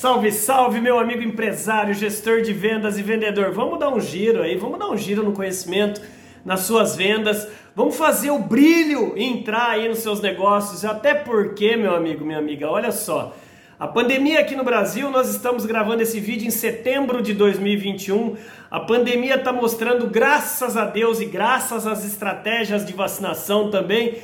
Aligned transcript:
Salve, 0.00 0.30
salve, 0.30 0.80
meu 0.80 0.96
amigo 0.96 1.24
empresário, 1.24 1.92
gestor 1.92 2.40
de 2.40 2.52
vendas 2.52 2.96
e 2.96 3.02
vendedor. 3.02 3.50
Vamos 3.50 3.80
dar 3.80 3.88
um 3.88 3.98
giro 3.98 4.42
aí, 4.42 4.56
vamos 4.56 4.78
dar 4.78 4.88
um 4.88 4.96
giro 4.96 5.24
no 5.24 5.32
conhecimento, 5.32 6.00
nas 6.44 6.60
suas 6.60 6.94
vendas. 6.94 7.48
Vamos 7.74 7.96
fazer 7.96 8.30
o 8.30 8.38
brilho 8.38 9.14
entrar 9.16 9.70
aí 9.70 9.88
nos 9.88 9.98
seus 9.98 10.20
negócios. 10.20 10.84
Até 10.84 11.14
porque, 11.14 11.76
meu 11.76 11.96
amigo, 11.96 12.24
minha 12.24 12.38
amiga, 12.38 12.70
olha 12.70 12.92
só. 12.92 13.34
A 13.76 13.88
pandemia 13.88 14.38
aqui 14.38 14.54
no 14.54 14.62
Brasil, 14.62 15.10
nós 15.10 15.30
estamos 15.30 15.66
gravando 15.66 16.00
esse 16.00 16.20
vídeo 16.20 16.46
em 16.46 16.52
setembro 16.52 17.20
de 17.20 17.34
2021. 17.34 18.36
A 18.70 18.78
pandemia 18.78 19.34
está 19.34 19.52
mostrando, 19.52 20.06
graças 20.06 20.76
a 20.76 20.84
Deus 20.84 21.20
e 21.20 21.24
graças 21.24 21.88
às 21.88 22.04
estratégias 22.04 22.86
de 22.86 22.92
vacinação 22.92 23.68
também, 23.68 24.14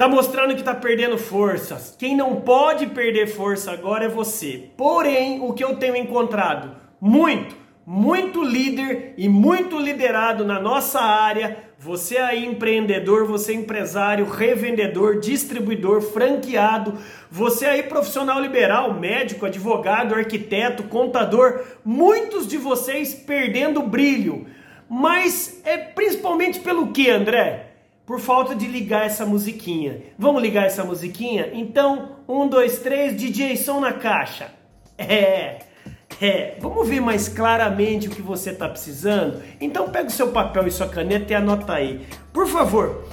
Tá 0.00 0.08
mostrando 0.08 0.56
que 0.56 0.62
tá 0.62 0.74
perdendo 0.74 1.18
forças. 1.18 1.94
Quem 1.98 2.16
não 2.16 2.36
pode 2.36 2.86
perder 2.86 3.26
força 3.26 3.70
agora 3.70 4.06
é 4.06 4.08
você. 4.08 4.70
Porém, 4.74 5.42
o 5.42 5.52
que 5.52 5.62
eu 5.62 5.76
tenho 5.76 5.94
encontrado 5.94 6.74
muito, 6.98 7.54
muito 7.84 8.42
líder 8.42 9.12
e 9.18 9.28
muito 9.28 9.78
liderado 9.78 10.42
na 10.42 10.58
nossa 10.58 11.02
área, 11.02 11.58
você 11.78 12.16
aí 12.16 12.46
empreendedor, 12.46 13.26
você 13.26 13.52
empresário, 13.52 14.24
revendedor, 14.24 15.20
distribuidor, 15.20 16.00
franqueado, 16.00 16.94
você 17.30 17.66
aí 17.66 17.82
profissional 17.82 18.40
liberal, 18.40 18.94
médico, 18.94 19.44
advogado, 19.44 20.14
arquiteto, 20.14 20.84
contador, 20.84 21.62
muitos 21.84 22.48
de 22.48 22.56
vocês 22.56 23.12
perdendo 23.12 23.82
brilho. 23.82 24.46
Mas 24.88 25.60
é 25.62 25.76
principalmente 25.76 26.58
pelo 26.58 26.90
que, 26.90 27.10
André? 27.10 27.69
Por 28.10 28.18
falta 28.18 28.56
de 28.56 28.66
ligar 28.66 29.06
essa 29.06 29.24
musiquinha. 29.24 30.02
Vamos 30.18 30.42
ligar 30.42 30.66
essa 30.66 30.82
musiquinha? 30.82 31.48
Então, 31.52 32.16
um, 32.26 32.48
dois, 32.48 32.80
três, 32.80 33.16
DJ 33.16 33.56
som 33.56 33.78
na 33.78 33.92
caixa. 33.92 34.50
É, 34.98 35.60
é. 36.20 36.56
Vamos 36.58 36.88
ver 36.88 37.00
mais 37.00 37.28
claramente 37.28 38.08
o 38.08 38.10
que 38.10 38.20
você 38.20 38.50
está 38.50 38.68
precisando? 38.68 39.40
Então 39.60 39.90
pega 39.90 40.08
o 40.08 40.10
seu 40.10 40.32
papel 40.32 40.66
e 40.66 40.72
sua 40.72 40.88
caneta 40.88 41.32
e 41.32 41.36
anota 41.36 41.74
aí. 41.74 42.04
Por 42.32 42.48
favor, 42.48 43.04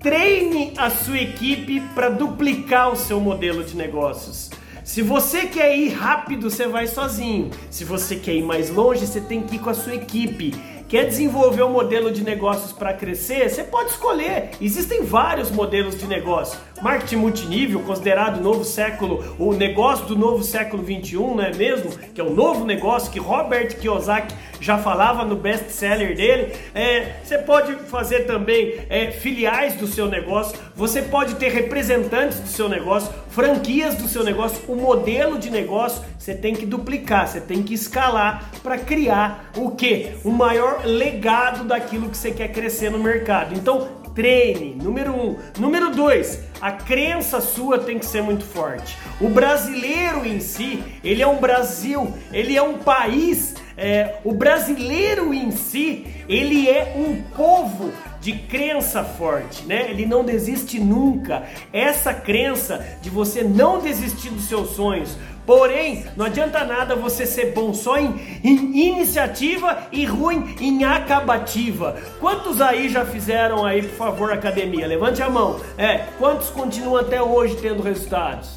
treine 0.00 0.74
a 0.76 0.90
sua 0.90 1.18
equipe 1.18 1.80
para 1.94 2.08
duplicar 2.08 2.90
o 2.90 2.96
seu 2.96 3.20
modelo 3.20 3.62
de 3.62 3.76
negócios. 3.76 4.50
Se 4.82 5.00
você 5.00 5.46
quer 5.46 5.78
ir 5.78 5.90
rápido, 5.90 6.50
você 6.50 6.66
vai 6.66 6.88
sozinho. 6.88 7.50
Se 7.70 7.84
você 7.84 8.16
quer 8.16 8.34
ir 8.34 8.42
mais 8.42 8.68
longe, 8.68 9.06
você 9.06 9.20
tem 9.20 9.42
que 9.42 9.54
ir 9.54 9.58
com 9.60 9.70
a 9.70 9.74
sua 9.74 9.94
equipe. 9.94 10.52
Quer 10.90 11.04
desenvolver 11.04 11.62
um 11.62 11.70
modelo 11.70 12.10
de 12.10 12.24
negócios 12.24 12.72
para 12.72 12.92
crescer? 12.92 13.48
Você 13.48 13.62
pode 13.62 13.90
escolher. 13.90 14.50
Existem 14.60 15.04
vários 15.04 15.48
modelos 15.48 15.96
de 15.96 16.04
negócio. 16.04 16.58
Marketing 16.82 17.14
multinível, 17.14 17.78
considerado 17.82 18.38
o 18.38 18.42
novo 18.42 18.64
século, 18.64 19.36
o 19.38 19.52
negócio 19.52 20.06
do 20.06 20.18
novo 20.18 20.42
século 20.42 20.82
21, 20.82 21.36
não 21.36 21.44
é 21.44 21.54
mesmo? 21.54 21.92
Que 22.12 22.20
é 22.20 22.24
o 22.24 22.34
novo 22.34 22.64
negócio 22.64 23.12
que 23.12 23.20
Robert 23.20 23.76
Kiyosaki 23.76 24.34
já 24.60 24.78
falava 24.78 25.24
no 25.24 25.36
best-seller 25.36 26.16
dele. 26.16 26.54
É, 26.74 27.20
você 27.22 27.38
pode 27.38 27.72
fazer 27.84 28.26
também 28.26 28.80
é, 28.88 29.12
filiais 29.12 29.74
do 29.74 29.86
seu 29.86 30.08
negócio. 30.08 30.58
Você 30.74 31.02
pode 31.02 31.36
ter 31.36 31.52
representantes 31.52 32.40
do 32.40 32.48
seu 32.48 32.68
negócio, 32.68 33.12
franquias 33.28 33.94
do 33.94 34.08
seu 34.08 34.24
negócio. 34.24 34.60
O 34.66 34.74
modelo 34.74 35.38
de 35.38 35.50
negócio 35.50 36.02
você 36.20 36.34
tem 36.34 36.54
que 36.54 36.66
duplicar, 36.66 37.26
você 37.26 37.40
tem 37.40 37.62
que 37.62 37.72
escalar 37.72 38.50
para 38.62 38.76
criar 38.76 39.50
o 39.56 39.70
que? 39.70 40.12
O 40.22 40.30
maior 40.30 40.79
legado 40.84 41.64
daquilo 41.64 42.08
que 42.08 42.16
você 42.16 42.30
quer 42.30 42.48
crescer 42.48 42.90
no 42.90 42.98
mercado. 42.98 43.54
Então, 43.54 44.00
treine. 44.14 44.74
Número 44.74 45.12
um. 45.12 45.36
Número 45.58 45.90
dois, 45.90 46.40
a 46.60 46.72
crença 46.72 47.40
sua 47.40 47.78
tem 47.78 47.98
que 47.98 48.06
ser 48.06 48.22
muito 48.22 48.44
forte. 48.44 48.96
O 49.20 49.28
brasileiro 49.28 50.26
em 50.26 50.40
si, 50.40 50.82
ele 51.02 51.22
é 51.22 51.26
um 51.26 51.38
Brasil, 51.38 52.12
ele 52.32 52.56
é 52.56 52.62
um 52.62 52.78
país. 52.78 53.54
É, 53.76 54.16
o 54.24 54.32
brasileiro 54.34 55.32
em 55.32 55.50
si, 55.50 56.06
ele 56.28 56.68
é 56.68 56.94
um 56.98 57.22
povo 57.34 57.90
de 58.20 58.32
crença 58.32 59.02
forte, 59.02 59.64
né? 59.64 59.86
Ele 59.88 60.04
não 60.04 60.22
desiste 60.22 60.78
nunca. 60.78 61.44
Essa 61.72 62.12
crença 62.12 62.84
de 63.00 63.08
você 63.08 63.42
não 63.42 63.80
desistir 63.80 64.28
dos 64.28 64.46
seus 64.46 64.76
sonhos, 64.76 65.16
Porém, 65.46 66.04
não 66.16 66.26
adianta 66.26 66.64
nada 66.64 66.94
você 66.94 67.26
ser 67.26 67.52
bom 67.52 67.74
só 67.74 67.98
em, 67.98 68.40
em, 68.44 68.88
iniciativa 68.88 69.78
e 69.90 70.04
ruim 70.04 70.54
em 70.60 70.84
acabativa. 70.84 71.96
Quantos 72.20 72.60
aí 72.60 72.88
já 72.88 73.04
fizeram 73.04 73.64
aí, 73.64 73.82
por 73.82 73.96
favor, 73.96 74.32
academia? 74.32 74.86
Levante 74.86 75.22
a 75.22 75.28
mão. 75.28 75.60
É, 75.76 76.04
quantos 76.18 76.50
continuam 76.50 76.98
até 76.98 77.20
hoje 77.20 77.56
tendo 77.56 77.82
resultados? 77.82 78.56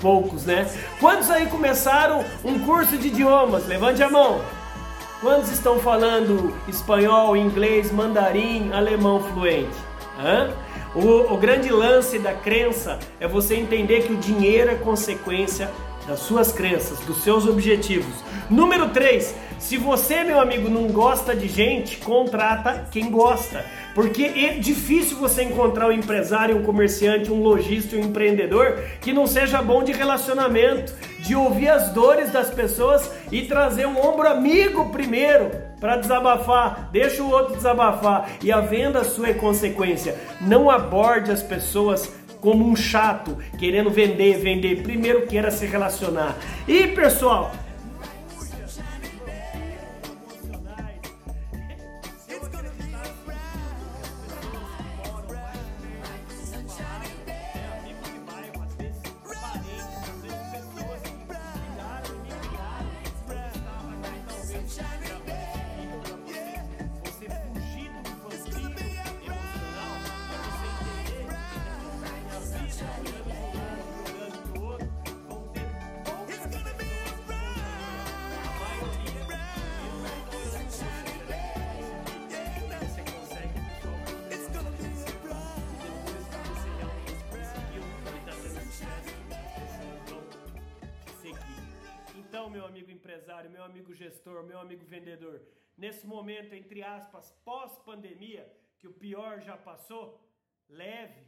Poucos, 0.00 0.44
né? 0.44 0.66
Quantos 0.98 1.30
aí 1.30 1.46
começaram 1.46 2.24
um 2.44 2.58
curso 2.60 2.96
de 2.96 3.08
idiomas? 3.08 3.66
Levante 3.66 4.02
a 4.02 4.08
mão. 4.08 4.40
Quantos 5.20 5.52
estão 5.52 5.78
falando 5.78 6.52
espanhol, 6.66 7.36
inglês, 7.36 7.92
mandarim, 7.92 8.72
alemão 8.72 9.22
fluente? 9.22 9.70
Hã? 10.18 10.50
O, 10.94 11.32
o 11.32 11.36
grande 11.38 11.70
lance 11.70 12.18
da 12.18 12.34
crença 12.34 12.98
é 13.18 13.26
você 13.26 13.54
entender 13.54 14.02
que 14.02 14.12
o 14.12 14.16
dinheiro 14.16 14.70
é 14.70 14.74
consequência 14.74 15.70
das 16.06 16.20
suas 16.20 16.52
crenças, 16.52 16.98
dos 17.00 17.22
seus 17.22 17.46
objetivos. 17.46 18.14
Número 18.50 18.90
3, 18.90 19.34
se 19.58 19.76
você, 19.76 20.24
meu 20.24 20.40
amigo, 20.40 20.68
não 20.68 20.88
gosta 20.88 21.36
de 21.36 21.46
gente, 21.46 21.98
contrata 21.98 22.86
quem 22.90 23.10
gosta. 23.10 23.64
Porque 23.94 24.24
é 24.24 24.54
difícil 24.54 25.18
você 25.18 25.44
encontrar 25.44 25.88
um 25.88 25.92
empresário, 25.92 26.56
um 26.56 26.62
comerciante, 26.62 27.30
um 27.30 27.40
lojista, 27.40 27.94
um 27.96 28.00
empreendedor 28.00 28.80
que 29.00 29.12
não 29.12 29.26
seja 29.26 29.62
bom 29.62 29.84
de 29.84 29.92
relacionamento, 29.92 30.92
de 31.20 31.36
ouvir 31.36 31.68
as 31.68 31.90
dores 31.90 32.32
das 32.32 32.50
pessoas 32.50 33.08
e 33.30 33.42
trazer 33.42 33.86
um 33.86 34.04
ombro 34.04 34.28
amigo 34.28 34.90
primeiro 34.90 35.50
para 35.78 35.96
desabafar, 35.96 36.88
deixa 36.92 37.22
o 37.22 37.30
outro 37.30 37.54
desabafar 37.54 38.30
e 38.42 38.50
a 38.50 38.60
venda 38.60 39.04
sua 39.04 39.28
é 39.28 39.34
consequência. 39.34 40.16
Não 40.40 40.70
aborde 40.70 41.30
as 41.30 41.42
pessoas 41.42 42.10
como 42.42 42.68
um 42.68 42.74
chato, 42.74 43.38
querendo 43.56 43.88
vender, 43.88 44.36
vender. 44.38 44.82
Primeiro 44.82 45.26
queira 45.28 45.50
se 45.50 45.64
relacionar. 45.64 46.36
E 46.66 46.88
pessoal, 46.88 47.52
empresário, 93.12 93.50
meu 93.50 93.62
amigo 93.62 93.92
gestor, 93.92 94.42
meu 94.42 94.58
amigo 94.58 94.84
vendedor, 94.86 95.42
nesse 95.76 96.06
momento, 96.06 96.54
entre 96.54 96.82
aspas, 96.82 97.30
pós-pandemia, 97.44 98.44
que 98.78 98.88
o 98.88 98.92
pior 98.92 99.38
já 99.40 99.56
passou, 99.56 100.04
leve 100.66 101.26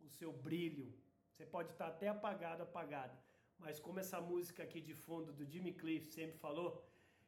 o 0.00 0.08
seu 0.08 0.32
brilho. 0.32 0.88
Você 1.30 1.44
pode 1.44 1.70
estar 1.72 1.88
até 1.88 2.08
apagado, 2.08 2.62
apagado, 2.62 3.16
mas 3.58 3.78
como 3.78 4.00
essa 4.00 4.18
música 4.18 4.62
aqui 4.62 4.80
de 4.80 4.94
fundo 4.94 5.30
do 5.32 5.44
Jimmy 5.44 5.74
Cliff 5.74 6.10
sempre 6.10 6.38
falou, 6.38 6.70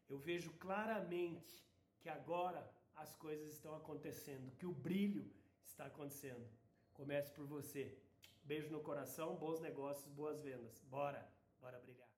eu 0.09 0.19
vejo 0.19 0.50
claramente 0.55 1.62
que 2.00 2.09
agora 2.09 2.62
as 2.94 3.15
coisas 3.17 3.53
estão 3.53 3.75
acontecendo, 3.75 4.56
que 4.56 4.67
o 4.67 4.73
brilho 4.73 5.31
está 5.62 5.85
acontecendo. 5.87 6.49
Comece 6.94 7.31
por 7.33 7.47
você. 7.47 7.99
Beijo 8.43 8.71
no 8.71 8.81
coração, 8.81 9.37
bons 9.37 9.61
negócios, 9.61 10.09
boas 10.09 10.41
vendas. 10.41 10.81
Bora, 10.85 11.31
bora 11.61 11.79
brigar. 11.79 12.12